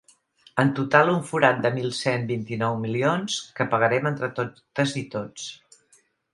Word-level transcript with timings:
En 0.61 0.69
total, 0.77 1.11
un 1.15 1.19
forat 1.31 1.59
de 1.65 1.71
mil 1.75 1.91
cent 1.99 2.25
vint-i-nou 2.33 2.79
milions 2.87 3.37
que 3.61 3.69
pagarem 3.77 4.11
entre 4.15 4.33
totes 4.41 4.99
i 5.05 5.09
tots. 5.19 5.49